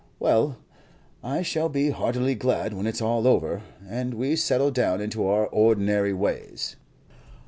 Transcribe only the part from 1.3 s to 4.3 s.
shall be heartily glad when it's all over, and